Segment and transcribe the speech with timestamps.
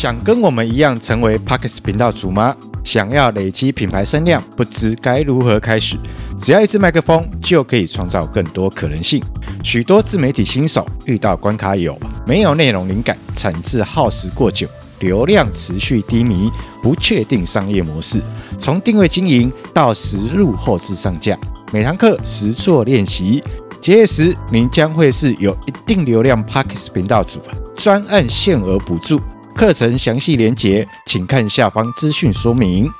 [0.00, 2.56] 想跟我们一样成为 Podcast 频道主吗？
[2.82, 5.94] 想要累积品牌声量，不知该如何开始？
[6.40, 9.22] 只要一支麦克风，就可以创造更多可能性。
[9.62, 14.66] 许多自媒体新手遇到关卡有：没有内容灵感，产制耗时过久，
[15.00, 16.50] 流量持续低迷，
[16.82, 18.22] 不确定商业模式。
[18.58, 21.38] 从定位经营到实录后置上架，
[21.74, 23.44] 每堂课实做练习，
[23.82, 27.38] 结业时您将会是有一定流量 Podcast 频道主，
[27.76, 29.20] 专案限额补助。
[29.60, 32.90] 课程详细连结，请看下方资讯说明。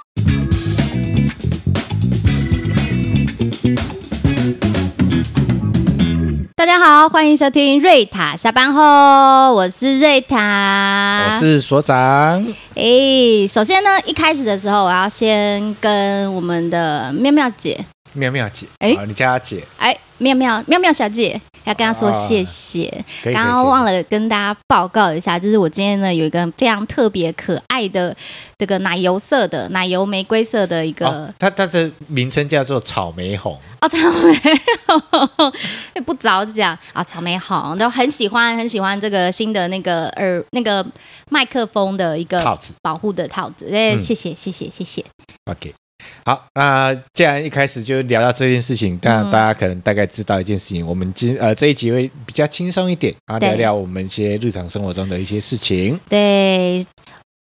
[6.55, 12.47] 大家好，欢迎收听瑞塔下班后，我是瑞塔，我是所长。
[12.75, 21.41] 哎，首先呢，一开始的时候，我要先跟我们的妙妙姐，妙妙姐，哎，你叫她姐，哎，妙妙妙妙小姐。
[21.65, 23.05] 要跟她说谢谢。
[23.23, 28.17] 刚刚忘了跟大家报告一下，就是我今天呢有一个非常特别可爱的
[28.57, 33.59] 这个奶油色的奶油玫瑰色的一个，哦、它它的名称叫做草莓红。
[33.83, 34.41] 哦，草莓
[34.87, 35.53] 红。
[36.07, 40.85] 不早讲啊、哦，草莓红都很喜欢很喜欢这个新的那个耳那个
[41.29, 42.73] 麦克风的一个套子。
[42.81, 45.05] 保护的套子，哎，谢谢谢谢谢谢
[45.45, 45.80] ，OK。
[46.25, 55.99] 好，那既然一开始就聊到这件事情，当然大家可能大概知道一件事情，嗯、我们今呃这一集会比较轻松一点啊，聊聊我们一些日常生活中的一些事情。
[56.09, 56.85] 对，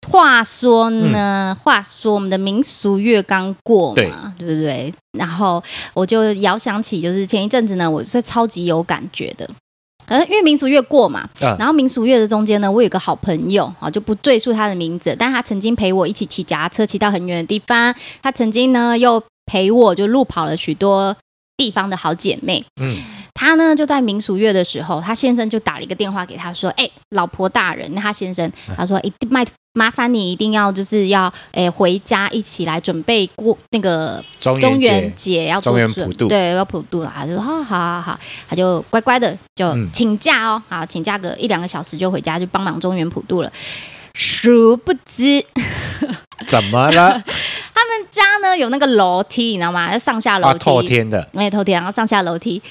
[0.08, 4.94] 话说呢，嗯、话说我们的民俗月刚过嘛，对，对不对？
[5.18, 9.48] 然后我就遥想起，就是前一阵子呢，我是超级有感觉的。
[10.10, 21.16] 呃，因为民俗月过嘛，嗯、然后民俗月的中间呢，我有个好朋友啊，就不赘述他的名字，但他曾经陪我一起骑脚踏车骑到很远的地方，他曾经呢又陪我就路跑了许多
[21.56, 22.64] 地方的好姐妹。
[22.82, 22.98] 嗯，
[23.40, 28.52] 他呢就在民俗月的时候，他先生就打了一个电话给他说：“哎、欸，老婆大人，他先生。
[28.76, 35.46] 他说一定卖。”麻烦你一定要就是要诶回家一起来准备过那个中元节。
[35.46, 36.26] 要中元普渡。
[36.26, 43.52] 对要普渡了，他就说好好好，他就乖乖的就请假哦，好请假个一两个小时就回家就帮忙中元普渡了。
[44.14, 45.44] 殊不知。
[46.46, 47.22] 怎么了？
[47.74, 49.92] 他们家呢有那个楼梯，你知道吗？
[49.92, 52.62] 要上下楼梯，透天的，没有透天，然后上下楼梯，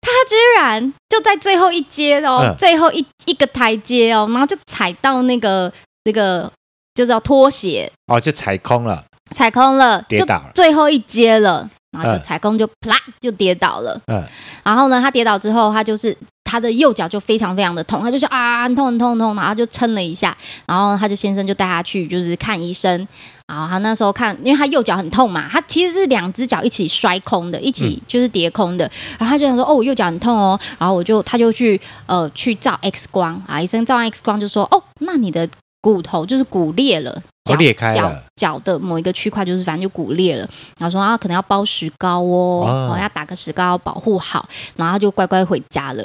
[0.00, 5.72] 他居然就在最后一阶哦，嗯、最后一一个台阶哦，然后就踩到那个。
[6.06, 6.48] 那个
[6.94, 7.90] 就是要脱鞋。
[8.06, 14.00] 哦，就踩空了，踩空了，跌倒了，最后一阶了，然后就踩空就啪就跌倒了。
[14.06, 14.22] 嗯，
[14.62, 20.34] 然后呢，他跌倒之后，他就是他的右脚就非常非常的痛，他就是啊很痛很痛很痛，然后就撑了一下，
[20.64, 23.06] 然后他就先生就带他去就是看医生。
[23.48, 28.86] 然后他那时候看，因为他右脚很痛嘛，他其实是两只脚一起摔空的，一起就是叠空的。
[28.86, 30.58] 嗯、然后他就想说，哦，我右脚很痛哦。
[30.78, 35.48] 然后我就他就去呃去照 X 光啊，医生照完 X 光就说，哦，那你的。
[35.82, 40.40] 骨头就是骨裂了，脚裂开了，脚脚的某一个区块就是反正就骨裂了。
[40.80, 44.48] 然后说啊，可能要包石膏哦，哦，哦，要打个石膏保护好。
[44.74, 46.04] 然后他就乖乖回家了。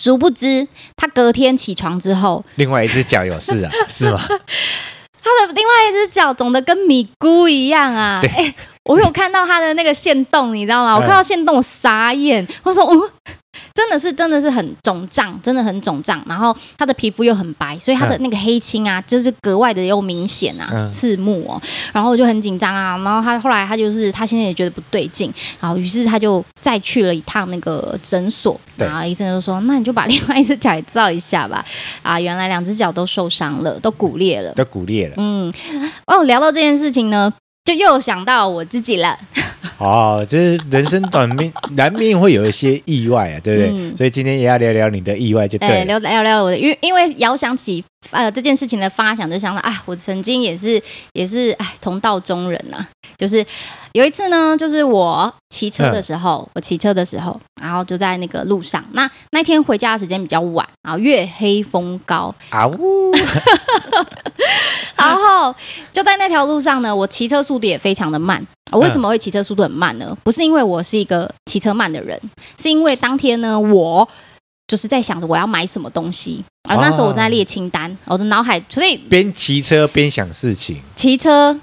[0.00, 0.66] 殊不知，
[0.96, 4.20] 他隔天起床之后，另外一只脚有事啊， 是吗？
[4.20, 8.20] 他的另外一只脚肿得跟米姑一样啊！
[8.20, 8.54] 对、欸，
[8.84, 10.96] 我有看到他的那个线洞，你知道吗？
[10.96, 12.46] 我看到线洞，我傻眼。
[12.64, 13.00] 我说，嗯。
[13.74, 16.22] 真的是真的是很肿胀，真的很肿胀。
[16.26, 21.60] 然后他的皮肤又很白，所以他的那个黑青啊，就是格外的又明显啊，刺目哦。
[21.92, 22.96] 然后我就很紧张啊。
[22.98, 28.58] 然后他后来他就是他现在也觉得不对劲，然后于是他就再去了一趟那个诊所。
[28.76, 31.64] 然后医生就说：“那你就把另外一只脚也照一下吧。
[32.02, 35.14] ”啊，原来两只脚都受伤了，都骨裂了，都骨裂了。
[35.18, 35.52] 嗯，
[36.06, 37.32] 哦，聊到这件事情呢，
[37.64, 39.18] 就又想到我自己了。
[39.78, 43.70] 哦，就是人生短命，难免会有一些意外啊，对不对？
[43.72, 50.82] 嗯、所以今天也要聊聊你的意外，就对聊聊聊我的，因为因为遥想起呃这件事情的发想，就想到啊，我曾经也是
[51.12, 53.44] 也是哎同道中人呐、啊，就是
[53.92, 62.34] 有一次呢，就是我骑车的时候，嗯、我骑车的时候，然后就在那个路上，那那天回家的时间比较晚，然后月黑风高。
[62.50, 63.12] 啊呜，
[64.96, 65.54] 然后
[65.92, 68.44] 就在那条路上呢，我骑车速度也非常的慢。
[68.72, 70.16] 我为什么会骑车速度很慢呢？
[70.24, 72.18] 不是因为我是一个骑车慢的人，
[72.58, 74.08] 是因为当天呢，我
[74.66, 81.58] 就是在想着我要买什么东西，而那时候我在列清单，我的脑海所以边骑车边想事情，骑车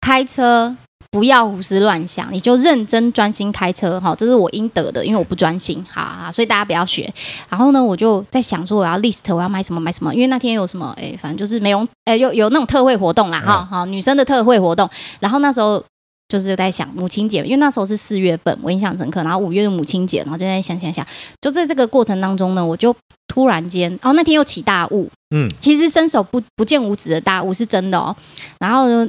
[0.00, 0.74] 开车
[1.10, 7.12] 不要胡思乱想，你就认真专心开车，哈，这是我应得的，因为我不专心，好好，所以大家不要学。
[7.50, 14.88] 然后呢，我就在想说我要 list 我要买什么买什么，因为那天有什么，哎，反正就是美容，哎，有有那种特惠活动啦，哈，好，女生的特惠活动，
[15.20, 15.84] 然后那时候。
[16.28, 19.22] 就是在想母亲节，因为那时候是四月份，我印象深刻。
[19.22, 21.06] 然后五月的母亲节，然后就在想想想，
[21.40, 22.94] 就在这个过程当中呢，我就
[23.28, 28.16] 突然间，哦，那天又起大雾，嗯，其实伸手不不见五指的大雾是真的哦。
[28.58, 29.08] 然后呢，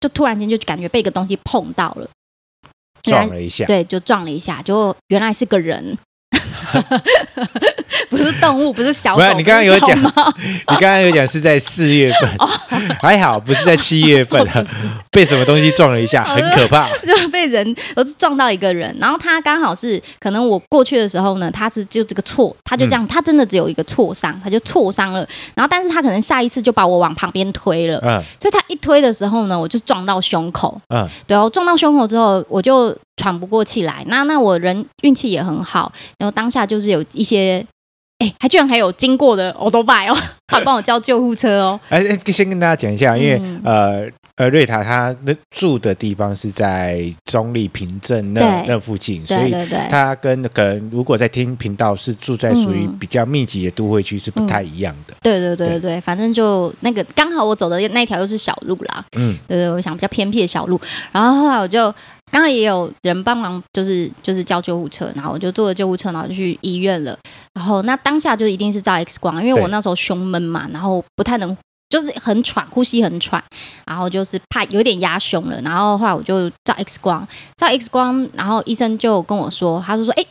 [0.00, 2.08] 就突然间就感觉被一个东西碰到了，
[3.02, 5.96] 撞了一下，对，就撞了一下，就原来是个人。
[8.10, 9.22] 不是动物，不是小狗。
[9.34, 12.48] 你刚刚有讲， 你刚刚有讲是在四月份， 哦、
[13.00, 14.46] 还好不是在七月份，
[15.10, 16.88] 被什么东西撞了一下，很可怕。
[17.06, 25.26] 就被人，我是撞到一个人，然后他刚好是，可能我过去的时候呢，他是就这个挫，他就这样，嗯、他真的只有一个挫伤，他就挫伤了。
[25.54, 32.96] 然后，但是他可能下一次就把我往旁边推了，嗯，所以他一推的时候呢，我就撞到胸口，嗯，对，我撞到胸口之后，我就。
[33.16, 37.64] 喘不过气来，那那我人运气也很好，然后当下就是有一些，
[38.18, 40.16] 哎，还居然还有经过的欧多拜哦，
[40.46, 41.80] 他帮我叫救护车哦。
[41.88, 45.16] 哎，先跟大家讲一下，因为、嗯、呃呃，瑞塔他
[45.50, 49.50] 住的地方是在中立平镇那那附近，所以
[49.88, 55.14] 他跟可能如果在听频道是住在属于比较密集的都会区是不太一样的。
[55.14, 60.78] 嗯、对对对对，对反正就那个刚好我走的那条又是小路啦，嗯，对对，我想比较偏僻的小路，
[61.12, 61.94] 然后后来我就。
[62.32, 67.16] 刚刚也有人帮忙，就是就是叫救护车，然后我就坐了救护车，然后就去医院了。
[67.54, 71.56] 然后那当下就一定是照 X 光，因为我那时候胸闷嘛，然后不太能，
[71.88, 73.42] 就是很喘，呼吸很喘，
[73.86, 75.58] 然后就是怕有点压胸了。
[75.62, 77.26] 然后后来我就照 X 光，
[77.56, 80.26] 照 X 光，然后医生就跟我说，他就说：“哎，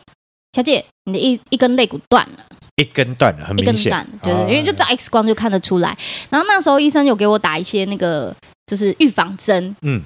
[0.52, 2.44] 小姐，你的一一根肋骨断了，
[2.76, 5.96] 一根断了，很明显，对对，因为就照 X 光就看得出来。
[6.30, 8.32] 然后那时候医生有给我打一些那个
[8.66, 10.04] 就是预防针，嗯。”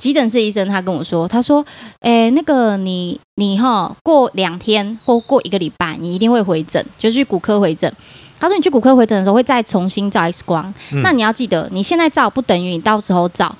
[0.00, 1.64] 急诊室医生他跟我说，他说
[2.00, 7.92] ：“诶，那个你你哈过两天或过一个礼拜，你一定会回诊，就去骨科回诊。
[8.40, 13.54] 他说你去骨科回诊的时候会再重新照 X 光，嗯、那你要记得，你现在照不等于你到时候照，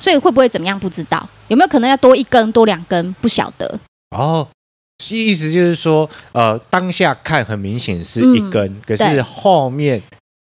[0.00, 3.78] 所以会不会怎么样不知道，有没有可能要多一根多两根不晓得。”
[4.10, 4.48] 哦，
[5.08, 10.02] 意思就是说，呃，当下看很明显是一根，嗯、可是后面。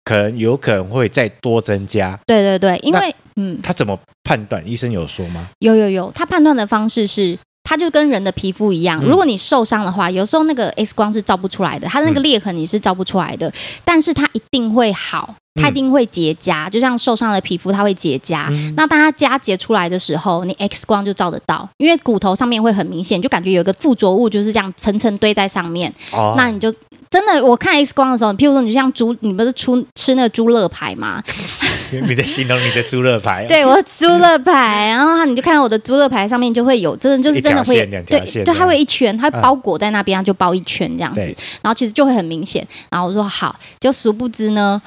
[0.07, 4.65] 可能有可能会再多增加，对对对，因为嗯，他怎么判断？
[4.65, 5.49] 医生有说吗？
[5.59, 18.47] 有有有，他判断的方式是，他就跟人的皮肤一样，嗯、如果你受伤的话，有时候那个 X 光是照不出来的，他的那个裂痕你是照不出来的，嗯、但是他一定会好，他一定会结痂，嗯、就像受伤的皮肤，它会结痂。
[18.51, 26.73] 嗯、那当它痂结出来的时候，你 X 光就照得到，因为骨头上面会很明显，就感觉有一个附着物就是这样层层堆在上面，哦、那你就。
[27.09, 31.23] 真的，我看 X 光的时候，譬如说，你就像猪，你不是出吃那个猪肋排吗？
[32.05, 33.45] 你在形容你的猪肋排？
[33.47, 37.77] 对，我的猪肋排，然后你就看到我的猪肋排上面就会有，真的就是真的会，
[38.09, 42.67] 对就，它会一圈，它会包裹在那边，就包一圈这样子，对然后其实就会很明显。
[42.89, 44.79] 然后我说好，就殊不知呢，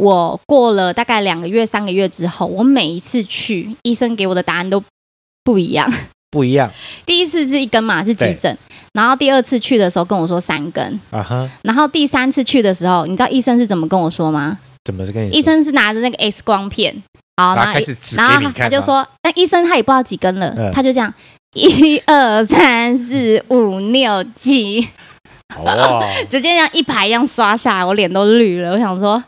[0.00, 4.82] 我过了大概两个月、三个月之后，我每一次去，医生给我的答案都
[5.44, 5.92] 不一样。
[6.30, 6.70] 不一样，
[7.04, 8.56] 第一次是一根嘛，是急诊，
[8.92, 14.56] 然后第二次去的时候跟我说三根，啊哈，然后第三次去的时候，你知道医生是怎么跟我说吗？
[14.84, 15.32] 怎么是跟你？
[15.32, 17.02] 医生是拿着那个 X 光片，
[17.36, 21.12] 好，然后开始然后他就说，那医生他也不知道几根了，嗯、他就这样，
[21.54, 24.88] 一二三四五六七，
[25.64, 26.00] 哇，
[26.30, 29.20] 直接这样一排一样刷下来，我脸都绿了，我想说。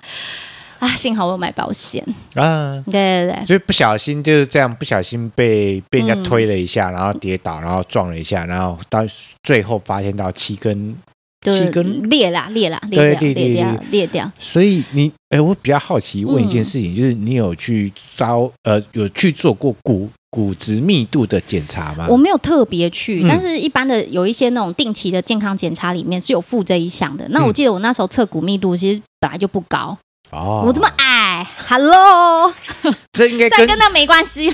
[0.82, 2.82] 啊，幸好我有买保险啊！
[2.90, 8.98] 对对对，就不小心就是这样，不小心被被人家推了一下，嗯、然后跌倒，然后撞了一下，然后到
[9.44, 10.96] 最后发现到七根，
[11.44, 13.84] 七根裂啦裂啦，裂掉裂掉裂掉。
[13.92, 22.08] 裂掉，所以你哎、欸，我比较好奇问一件事情，嗯、就是你有去招呃有去做过骨骨质密度的检查吗？
[22.10, 27.28] 我没有特别去，嗯、但是一般的有一些那种定期的健康检查里面是有附这一项的。
[27.28, 29.96] 那我记得我那时候测骨密度其实本来就不高。
[30.32, 32.52] 哦，我这么矮，Hello，
[33.12, 34.50] 这应该跟跟那没关系。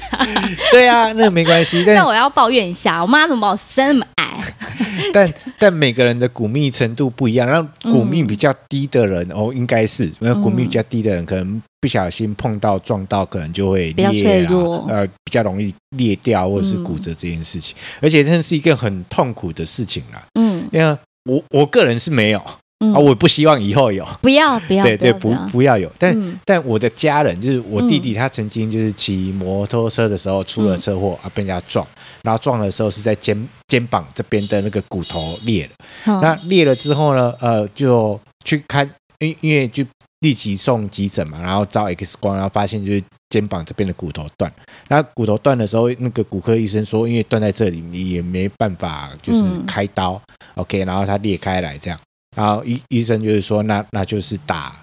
[0.73, 1.82] 对啊，那个没关系。
[1.87, 4.44] 但我要抱怨一下，我妈怎么把我生那么矮？
[5.14, 17.76] 但但每个人的骨密程度不一样，然后骨密比较低的人、嗯、哦，应该是因为骨密比较低的人，可能不小心碰到撞到，可能就会裂、啊、比较脆弱，呃，比较容易裂掉或者是骨折这件事情。
[17.78, 20.20] 嗯、而且这是一个很痛苦的事情啦。
[20.35, 22.42] 嗯，因为我我个人是没有。
[22.78, 25.76] 啊，我不希望以后有，不要不要，对对，不不要。
[25.76, 25.90] 有。
[25.99, 31.85] 但但我的家人，就是我弟弟，他曾经就是骑摩托车的时候出了车祸啊，被人家撞，
[32.23, 36.20] 然后撞的时候是在肩肩膀这边的那个骨头裂了。
[36.23, 39.85] 那裂了之后呢，呃，就去看，因因为就
[40.20, 44.52] 立即送急诊嘛，然后照 X 光，然后发现就是肩膀这边的骨头断。
[44.87, 50.20] 那骨头断的时候，那个骨科医生说，因为断在这里，你也没办法就是开刀
[50.54, 51.99] ，OK，然后它裂开来这样。
[52.37, 54.76] 然后医医生就是说，那那就是打，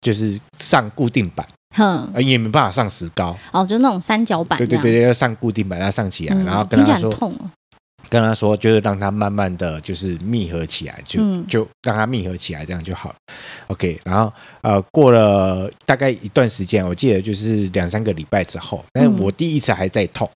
[0.00, 7.50] 就是上固定板，哼，也没办法上石膏，哦，就那种三角板，对对对，要上固定板，要上起来，然后跟他说，痛哦，
[8.08, 13.16] 跟他说，就是让他慢慢的就是密合起来，就、嗯、就让他密合起来，这样就好了。
[13.66, 14.32] OK，然后
[14.62, 20.30] 呃，过了大概一段时间，我记得就是两三个礼拜之后，但是我第一次还在痛、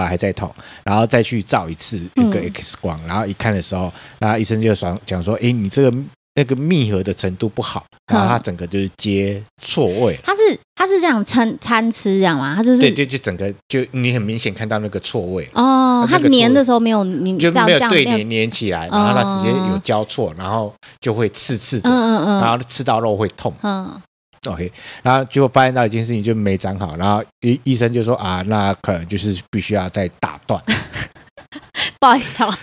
[0.00, 0.52] 还在痛，
[0.84, 5.96] 然后再去照一次一个 X 光，嗯、然后一看的时候，那医生就说讲说，哎，你这个。
[6.34, 10.18] 那个密合的程度不好，然后它整个就是接错位。
[10.24, 10.40] 它是
[10.74, 12.54] 它是这样参参差这样吗？
[12.56, 16.06] 它就是对对，就整个就你很明显看到那个错位哦。
[16.08, 23.52] 它粘的时候没有你就没有对粘粘起来，然后它直接有交错，然后就会刺刺的，嗯嗯嗯，然后刺到肉会痛。
[23.60, 24.00] 嗯
[24.48, 24.72] ，OK，
[25.02, 30.62] 然后结果发现到一件事情就没长好，然后医医生就说啊，那可能就是必须要再打断。
[32.00, 32.58] 不好意思啊，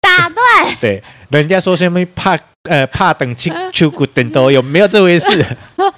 [0.00, 0.76] 打断。
[0.80, 2.38] 对，人家说什么怕。
[2.70, 5.44] 呃，怕等青秋骨等都有没有这回事？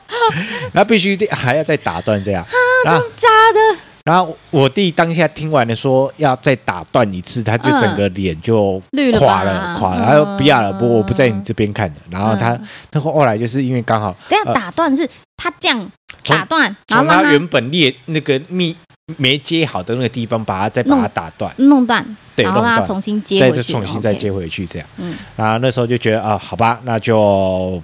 [0.73, 2.49] 然后必须还要再打断这样，啊，
[2.89, 3.79] 真的假的？
[4.05, 8.81] 然后我弟当下听完了说要再打断一次，他就整个脸就
[9.19, 11.95] 垮了，垮了，他说不要了，不，我不在你这边看了。
[12.11, 12.59] 然后他，
[12.91, 15.09] 他后来就是因为刚好这样打断是
[15.39, 15.91] 他这样
[16.27, 18.77] 打断，从他原本裂那个密
[19.17, 22.05] 没接好的那个地方，把它再把它打断，弄断。
[22.37, 24.89] 对，然后让他重新接回去，再重新再接回去，这样。
[24.99, 27.83] 嗯，然后那时候就觉得啊，好吧，那就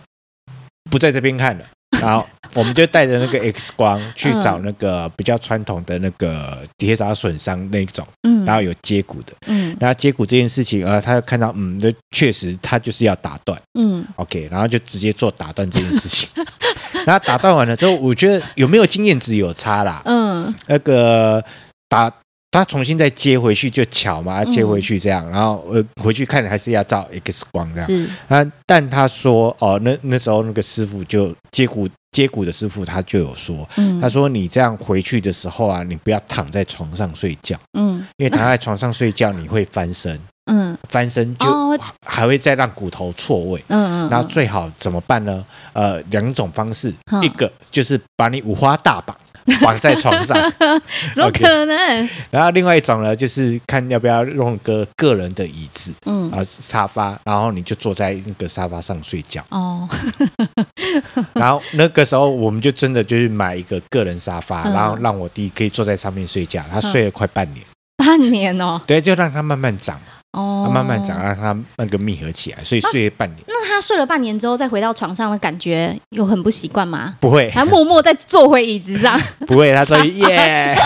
[0.91, 1.65] 不在这边看了。
[2.00, 16.28] 然后我们就带着那个 X 光去找那个比较传统的那个跌打损伤那种，嗯，然后有接骨的，嗯，然后接骨这件事情，呃，他就看到，嗯，那确实他就是要打断，嗯，OK，然后就直接做打断这件事情。
[17.07, 21.45] 然后打断完了之后，我觉得有没有经验值有差啦，嗯，那个
[21.88, 22.12] 打。
[22.50, 27.88] 他重新再接回去就巧嘛，接回去这样，嗯、然后呃回去看还是要照 X 光这样。
[27.88, 41.47] 是，但但他说哦，那那时候那个师傅就接骨接骨的师傅他就有说，嗯、他说你这样回去的时候啊，你不要躺在床上睡觉，嗯，因为躺在床上睡觉你会翻身，嗯，翻身就
[42.04, 45.45] 还会再让骨头错位，嗯嗯，然后最好怎么办呢？
[45.73, 49.16] 呃，两种方式，嗯、一个就是把你五花大绑。
[49.61, 50.37] 绑在床上，
[51.14, 52.09] 怎么可能？Okay.
[52.30, 59.45] 然后另外一种呢，就是看要不要用个个人的椅子，嗯，啊沙发，然后你就坐在那个沙发上睡觉。
[59.50, 59.88] 哦，
[61.35, 67.64] 然后那个时候我们就真的就是买一个个人沙发，嗯、然后让我弟可以坐在上面睡觉，他睡了快半年。
[67.97, 68.80] 半年哦？
[68.87, 70.00] 对，就让他慢慢长。
[70.33, 73.43] 哦，慢慢长，让它那个密合起来，所以睡了半年。
[73.49, 77.17] 那他睡了半年之后，再回到床上的感觉有很不习惯吗？
[77.21, 79.21] 不会，他默默再坐回椅子上。
[79.47, 80.77] 不会，他说 耶，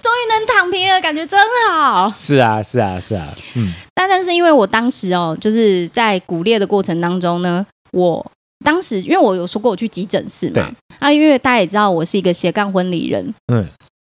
[0.00, 1.38] 终于能躺平了，感觉真
[1.70, 2.10] 好。
[2.12, 3.74] 是啊，是啊，是啊，嗯。
[3.94, 8.24] 但但是因为我当时哦，就是在骨裂的过程当中呢，我
[8.64, 13.68] 当时因为我有说过我去急诊室嘛，啊，因为大家也知道我是一个斜杠婚礼人，嗯。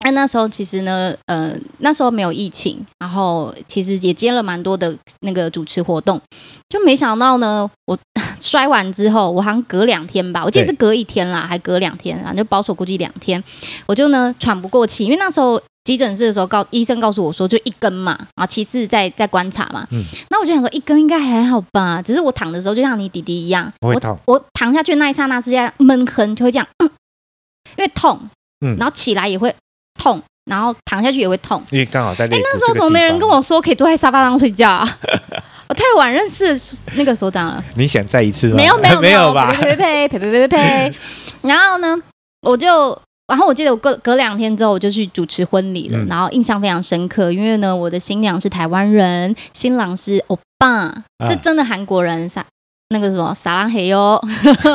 [0.05, 6.21] 那那时候其实呢，呃，那时候没有疫情，然后其实也接了蛮多的那个主持活动，
[6.69, 7.97] 就没想到呢，我
[8.39, 13.43] 摔完之后，我好像隔两天吧，我记得是隔一天啦，还隔两天反正保守估计两天，
[13.88, 26.89] 我就呢喘不过气，因为那时候急诊室的时候告医生告诉我说就一根嘛，然后其次再再观察嘛，嗯，那我就想说一根应该还好吧，只是我躺的时候就像你弟弟一样，我我，我躺下去那一刹那是在闷哼，就会这样，嗯，
[27.77, 28.19] 因为痛，
[28.63, 29.53] 嗯，然后起来也会。
[29.98, 32.28] 痛，然后躺下去也会痛，因为刚好在。
[32.28, 34.98] 那，那时候怎么没人跟我说可以坐在沙发上睡觉啊？
[35.68, 36.60] 我太晚认识
[36.94, 37.64] 那个首长了。
[37.75, 38.56] 你想再一次吗？
[38.56, 39.52] 没有没有 没有吧？
[39.52, 40.96] 呸呸呸呸呸呸呸呸。
[41.42, 41.98] 然后呢，
[42.42, 50.94] 我就，然后我记得我隔隔两天之后我就去主持婚礼了，然后印象非常深刻，因为呢，我的新娘是台湾人，新郎是欧巴，
[51.28, 52.46] 是真的韩国人噻。
[52.89, 54.20] 那个什么撒浪嘿哟，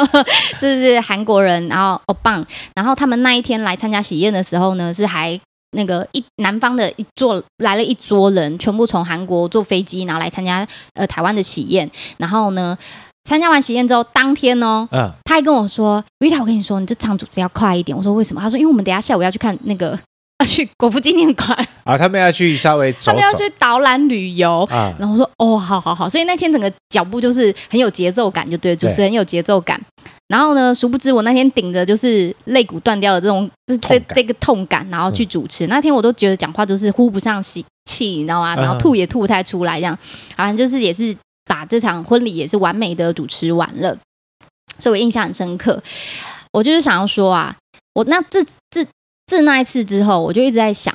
[0.59, 1.69] 是不是韩国人？
[1.69, 5.41] 然后哦棒，然后他们那一天来参加喜宴的时候呢，是还。
[5.77, 11.89] 那个一南方的一桌来了一桌人，全部从韩国坐飞机，然后来参加呃台湾的喜宴。
[12.17, 12.77] 然后呢，
[13.23, 17.97] 参加完喜宴之后，当天哦，嗯，他还跟我说，Rita，我跟你说，你这场组织要快一点。
[17.97, 18.41] 我说为什么？
[18.41, 19.97] 他说因为我们等下下午要去看那个
[20.41, 21.49] 要去国父纪念馆
[21.85, 24.93] 啊，他们要去稍微走走，他们要去导览旅游啊。
[24.99, 29.81] 然后我说哦，好好好，所以那天整个脚步就是很有节奏感，就对，主持人有节奏感。
[30.29, 35.67] 然后呢，殊不知我那天顶着就是肋骨断掉的这种这这这个痛感，然后去主持。
[35.67, 37.65] 那天我都觉得讲话就是呼不上气，
[38.07, 38.55] 你知道吗？
[38.55, 39.99] 然后吐也吐不太出来，这样，
[40.37, 41.15] 好像就是也是
[41.47, 43.99] 把这场婚礼也是完美的主持完了，
[44.79, 45.83] 所以我印象很深刻。
[46.53, 47.57] 我就是想要说啊，
[47.95, 48.87] 我那自自
[49.31, 50.93] 自那一次之后，我就一直在想，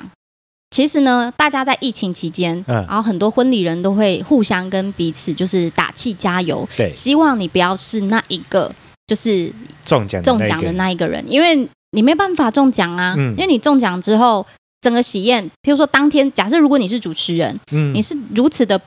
[0.70, 8.70] 其实呢，大家在疫情期间，嗯然后很多婚礼人都会互相跟彼此就是打气加油，对，希望你不要是那一个。
[9.06, 9.50] 就是
[9.84, 14.44] 中奖中奖的那一个人，因为你没办法中奖啊，嗯、因为你中奖之后，
[14.82, 18.78] 整个喜宴，譬如说当天，假设如果你是主持人，嗯，你是如此的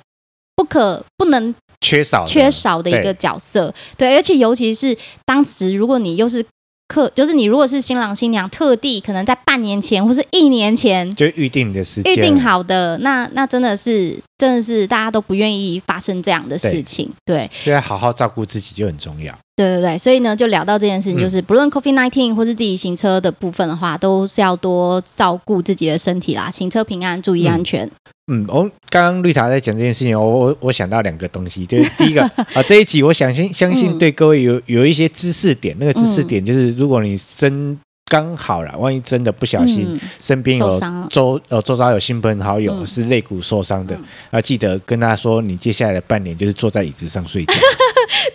[0.57, 6.45] 不可不能缺少缺少的一个角色，对，对，而且尤其是当时，如果你又是。
[6.89, 19.34] 客就是你，如果是新郎新娘，特地可能在半年前或是一年前就预定的时间，预定好的，那那真的是真的是大家都不愿意发生这样的事情，对，所以好好照顾自己就很重要。
[19.55, 27.86] 对对对，所以呢，就聊到这件事情，就是、嗯、不论 COVID-19 或是自己行车的部分的话，都是要多照顾自己的身体啦，行车平安，注意安全。
[27.86, 27.91] 嗯
[28.29, 32.21] 嗯，我刚刚绿茶在讲这件事情，我我我想到两个东西，就是第一个
[32.53, 44.00] 啊，这一集我相信相信对各位有有一些知识点，那个知识点就是，如果你真刚好了，万一真的不小心身边有周呃周遭有亲朋好友是肋骨受伤的，
[44.31, 47.53] 要记得跟他说，你接下来的半年就是坐在椅子上睡觉。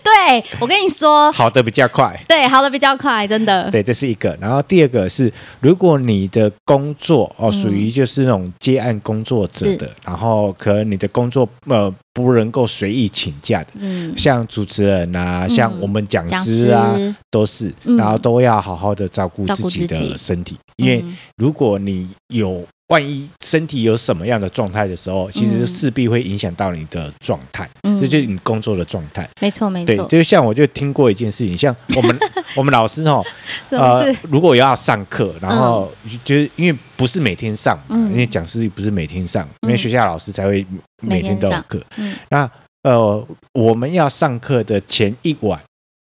[0.04, 2.14] 对，我跟你说，好的比较快。
[2.28, 3.70] 对，好的比较快，真的。
[3.70, 4.36] 对，这是一个。
[4.38, 16.94] 然后第二个是，如果你的工作哦属于就是那种接案工作者的，然后可能你的工作呃不能够随意请假的，嗯，像主持人啊，像我们讲师啊，
[17.30, 21.02] 都是，然后都要好好的照顾自己的身体，因为
[21.36, 22.62] 如果你有。
[22.88, 29.28] 万一身体有什么样的状态的时候，其实势必会影响到你的状态，嗯，这就是你工作的状态。
[29.40, 29.96] 没错，没错。
[29.96, 32.18] 对，就像我就听过一件事情，像 我们
[32.54, 33.22] 我们老师哈，
[33.70, 35.90] 呃，如果要上课，然后
[36.24, 40.66] 就是因为不是每天上，因为讲师不是每天上，因为学校老师才会
[41.02, 41.82] 每天都有课。
[42.28, 42.50] 那
[42.82, 45.58] 呃，我们要上课的前一晚。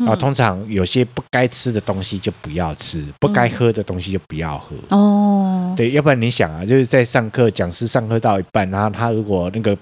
[0.08, 4.76] 啊，通常有些不该吃的东西就不要吃，不该喝的东西就不要喝。
[4.90, 9.78] 哦，对，要不然你想啊，就是在上课，讲师上课到一半，然后他如果那个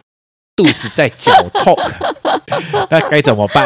[0.56, 1.75] 肚子在绞痛，
[2.91, 3.65] 那该怎么办？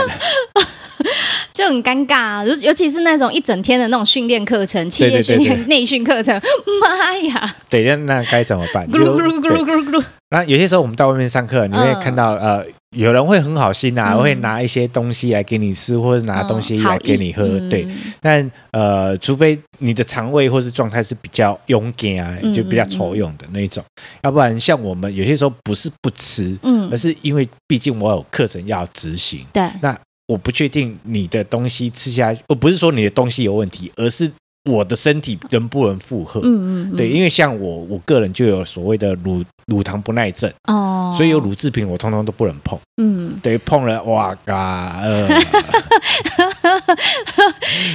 [1.54, 6.40] 就很尴尬啊，尤尤其是那种一整天的那种训练课程，企业训练、内训课程，
[6.82, 7.56] 妈呀！
[7.70, 8.88] 对，那那该怎么办？
[8.90, 10.04] 咕噜咕噜咕噜咕噜咕噜。
[10.30, 12.64] 那有些时候我们到外面上课，你会看到呃。
[12.96, 17.88] 有人会很好心啊，会拿一些东西来给你吃，或者拿东西来给你喝，对。
[18.22, 23.84] 但呃，除非你的肠胃或是状态是比较勇敢啊，就比较抽用的那一种，
[24.24, 29.64] 要不然像我们有些时候不是不吃，嗯，而是因为毕竟我有课程要执行，对。
[29.82, 34.32] 那我不确定你的东西吃下去，我不是说你的东西有问题，而是。
[34.70, 36.40] 我的身体能不能负荷？
[36.44, 42.78] 嗯嗯，对，因为像我，我个人就有所谓的乳乳糖不耐症哦，所以有乳制品我通通都不能碰。
[42.98, 45.28] 嗯，对，碰了哇嘎，呃，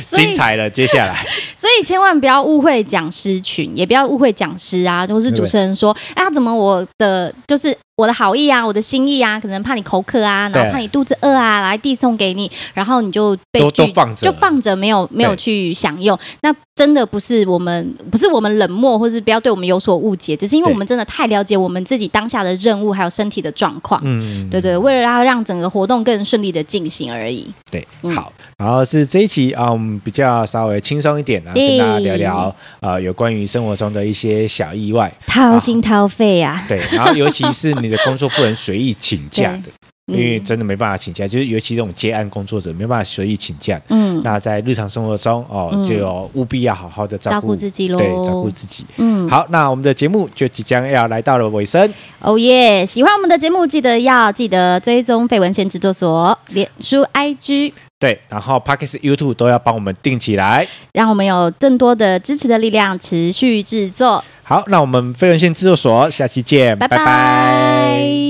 [0.04, 1.26] 精彩了，接下来。
[1.56, 7.76] 所以千万不要误会讲师群，也不要误会讲师啊，就是主持人说，哎呀，怎么我的就是。
[8.00, 16.18] 我的好意啊，我的心意啊，可能怕你口渴啊，然后怕你肚子饿啊，来递送给你，然后你就被就放着，就放着没有没有去享用。
[16.40, 24.00] 那真的不是我们不是我们冷漠，或是不要对我们有所误解，只是因为我们真的太了解我们自己当下的任务还有身体的状况。
[24.02, 27.52] 嗯，对对，为了要让整个活动更顺利的进行而已。
[27.70, 32.36] 对，好，然后是这一期啊，我们比较稍微轻松一点，啊跟大家聊聊
[32.80, 36.64] 啊、呃，有关于生活中的一些小意外，掏心掏肺啊。
[36.66, 37.89] 对，然后尤其是你。
[37.90, 39.70] 你的工作不能随意请假的，
[40.06, 43.80] 因为真的没办法请假，就是尤其这种接案工作者没办法随意请假。
[43.88, 48.84] 嗯，那在日常生活中哦，就有务必要好好的照顾自己喽，对，照顾自己。
[48.98, 51.92] 嗯，好，那我们的节目就即将要来到了尾声。
[52.20, 52.86] 哦耶！
[52.86, 64.24] 喜欢我们的节目，记得要记得追踪废文献制作所、脸书、IG，对，然后 Podcast、YouTube 都要帮我们定起来，让我们有更多的支持的力量，持续制作。
[64.42, 66.96] 好，那我们废文献制作所下期见，拜拜。
[66.96, 68.29] 拜拜。